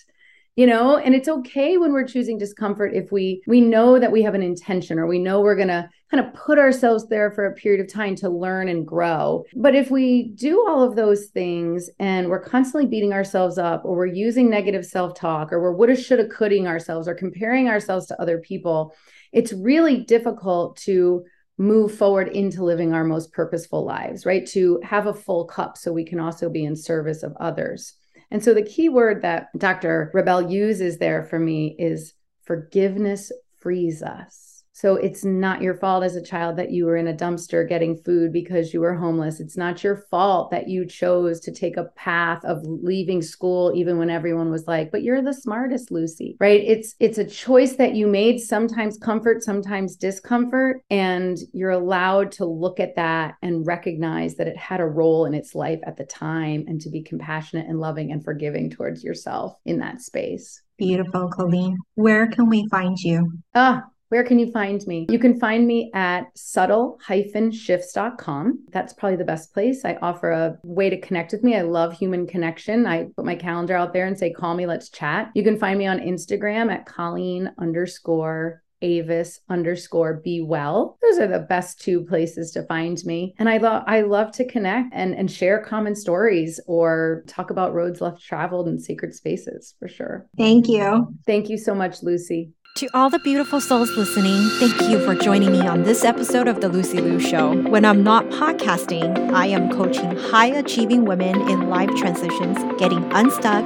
you 0.56 0.68
know 0.68 0.98
and 0.98 1.16
it's 1.16 1.30
okay 1.30 1.78
when 1.78 1.94
we're 1.94 2.06
choosing 2.06 2.38
discomfort 2.38 2.94
if 2.94 3.12
we 3.12 3.42
we 3.48 3.62
know 3.62 3.98
that 3.98 4.12
we 4.12 4.22
have 4.22 4.36
an 4.36 4.44
intention 4.44 5.00
or 5.00 5.08
we 5.08 5.18
know 5.20 5.40
we're 5.40 5.56
going 5.56 5.68
to 5.68 5.90
kind 6.12 6.26
of 6.26 6.34
put 6.34 6.60
ourselves 6.60 7.08
there 7.08 7.32
for 7.32 7.46
a 7.46 7.54
period 7.54 7.80
of 7.80 7.92
time 7.92 8.16
to 8.16 8.30
learn 8.30 8.68
and 8.68 8.86
grow 8.86 9.44
but 9.56 9.74
if 9.74 9.90
we 9.90 10.30
do 10.36 10.66
all 10.68 10.84
of 10.84 10.96
those 10.96 11.28
things 11.28 11.90
and 12.00 12.30
we're 12.30 12.44
constantly 12.44 12.88
beating 12.88 13.14
ourselves 13.14 13.58
up 13.58 13.84
or 13.86 13.96
we're 13.96 14.06
using 14.06 14.50
negative 14.50 14.86
self-talk 14.86 15.52
or 15.52 15.62
we're 15.62 15.72
woulda 15.72 15.96
shoulda 15.96 16.28
coulding 16.28 16.68
ourselves 16.68 17.08
or 17.08 17.16
comparing 17.16 17.68
ourselves 17.68 18.06
to 18.06 18.22
other 18.22 18.40
people 18.40 18.94
it's 19.32 19.54
really 19.54 20.04
difficult 20.04 20.76
to 20.76 21.24
move 21.58 21.94
forward 21.94 22.28
into 22.30 22.64
living 22.64 22.94
our 22.94 23.04
most 23.04 23.32
purposeful 23.32 23.86
lives 23.86 24.26
right 24.26 24.46
to 24.46 24.80
have 24.84 25.08
a 25.08 25.14
full 25.14 25.46
cup 25.46 25.78
so 25.78 25.94
we 25.94 26.06
can 26.06 26.20
also 26.20 26.50
be 26.50 26.66
in 26.66 26.76
service 26.76 27.24
of 27.24 27.36
others 27.40 27.94
and 28.32 28.42
so 28.42 28.54
the 28.54 28.64
key 28.64 28.88
word 28.88 29.22
that 29.24 29.50
Dr. 29.58 30.10
Reble 30.14 30.50
uses 30.50 30.98
there 30.98 31.24
for 31.24 31.38
me 31.38 31.76
is 31.78 32.14
forgiveness 32.44 33.32
frees 33.60 34.02
us. 34.02 34.51
So 34.74 34.96
it's 34.96 35.26
not 35.26 35.62
your 35.62 35.76
fault 35.76 36.04
as 36.04 36.16
a 36.16 36.24
child 36.24 36.56
that 36.56 36.72
you 36.72 36.86
were 36.86 36.96
in 36.96 37.08
a 37.08 37.14
dumpster 37.14 37.68
getting 37.68 37.98
food 37.98 38.32
because 38.32 38.74
you 38.74 38.80
were 38.80 38.96
homeless. 38.96 39.40
It's 39.40 39.58
not 39.58 39.84
your 39.84 39.98
fault 40.10 40.50
that 40.52 40.70
you 40.70 40.86
chose 40.86 41.40
to 41.42 41.52
take 41.52 41.76
a 41.78 41.90
path 41.96 42.44
of 42.46 42.64
leaving 42.64 43.22
school 43.22 43.74
even 43.76 43.98
when 43.98 44.10
everyone 44.10 44.50
was 44.50 44.68
like, 44.68 44.90
"But 44.90 45.04
you're 45.04 45.22
the 45.22 45.34
smartest, 45.34 45.92
Lucy." 45.92 46.38
Right? 46.40 46.62
It's 46.66 46.96
it's 47.00 47.18
a 47.18 47.26
choice 47.26 47.76
that 47.76 47.96
you 47.96 48.08
made, 48.08 48.40
sometimes 48.40 48.98
comfort, 48.98 49.44
sometimes 49.44 49.96
discomfort, 49.98 50.82
and 50.90 51.38
you're 51.52 51.72
allowed 51.72 52.32
to 52.34 52.46
look 52.46 52.80
at 52.80 52.96
that 52.96 53.36
and 53.42 53.68
recognize 53.68 54.36
that 54.36 54.48
it 54.48 54.58
had 54.58 54.80
a 54.80 54.86
role 54.86 55.26
in 55.26 55.34
its 55.34 55.54
life 55.54 55.80
at 55.84 55.98
the 55.98 56.06
time 56.06 56.64
and 56.68 56.80
to 56.82 56.90
be 56.90 57.04
compassionate 57.04 57.68
and 57.68 57.80
loving 57.80 58.12
and 58.12 58.24
forgiving 58.24 58.70
towards 58.70 59.04
yourself 59.04 59.54
in 59.66 59.80
that 59.80 60.02
space. 60.02 60.62
Beautiful, 60.78 61.30
Colleen. 61.30 61.78
Where 61.96 62.26
can 62.28 62.50
we 62.50 62.68
find 62.70 62.98
you? 62.98 63.32
Ah, 63.54 63.84
where 64.12 64.24
can 64.26 64.38
you 64.38 64.52
find 64.52 64.86
me? 64.88 65.08
You 65.10 65.20
can 65.20 65.40
find 65.40 65.66
me 65.66 65.90
at 65.94 66.26
subtle-shifts.com. 66.36 68.66
That's 68.74 68.92
probably 68.92 69.16
the 69.16 69.24
best 69.24 69.54
place. 69.54 69.86
I 69.86 69.98
offer 70.02 70.32
a 70.32 70.58
way 70.64 70.90
to 70.90 71.00
connect 71.00 71.32
with 71.32 71.44
me. 71.44 71.56
I 71.56 71.62
love 71.62 71.94
human 71.94 72.28
connection. 72.28 72.86
I 72.86 73.06
put 73.16 73.24
my 73.24 73.36
calendar 73.36 73.78
out 73.78 73.94
there 73.94 74.08
and 74.08 74.20
say, 74.20 74.34
call 74.34 74.54
me, 74.54 74.66
let's 74.66 74.90
chat. 74.90 75.32
You 75.34 75.44
can 75.44 75.58
find 75.58 75.80
me 75.80 75.88
on 75.88 76.00
Instagram 76.00 76.70
at 76.70 76.86
Colleen 76.86 77.54
underscore 77.58 78.62
Avis 78.82 79.40
underscore 79.50 80.16
be 80.16 80.42
well. 80.42 80.98
Those 81.02 81.20
are 81.20 81.28
the 81.28 81.40
best 81.40 81.80
two 81.80 82.04
places 82.04 82.52
to 82.52 82.64
find 82.64 83.02
me. 83.06 83.34
And 83.38 83.48
I 83.48 83.58
love 83.58 83.84
I 83.86 84.02
love 84.02 84.32
to 84.34 84.46
connect 84.46 84.90
and, 84.92 85.14
and 85.14 85.32
share 85.32 85.64
common 85.64 85.96
stories 85.96 86.60
or 86.68 87.24
talk 87.28 87.52
about 87.52 87.74
roads 87.74 88.02
left 88.02 88.22
traveled 88.22 88.68
and 88.68 88.82
sacred 88.82 89.14
spaces 89.14 89.76
for 89.80 89.88
sure. 89.88 90.28
Thank 90.38 90.68
you. 90.68 91.16
Thank 91.26 91.50
you 91.50 91.58
so 91.58 91.76
much, 91.76 92.02
Lucy. 92.02 92.52
To 92.76 92.88
all 92.94 93.10
the 93.10 93.20
beautiful 93.20 93.60
souls 93.60 93.92
listening, 93.98 94.50
thank 94.60 94.90
you 94.90 95.04
for 95.06 95.14
joining 95.14 95.52
me 95.52 95.60
on 95.68 95.84
this 95.84 96.06
episode 96.06 96.48
of 96.48 96.62
The 96.62 96.70
Lucy 96.70 97.00
Liu 97.02 97.20
Show. 97.20 97.54
When 97.70 97.84
I'm 97.84 98.02
not 98.02 98.26
podcasting, 98.30 99.34
I 99.34 99.48
am 99.48 99.70
coaching 99.70 100.16
high 100.16 100.48
achieving 100.48 101.04
women 101.04 101.50
in 101.50 101.70
life 101.70 101.90
transitions, 101.98 102.58
getting 102.80 103.04
unstuck 103.12 103.66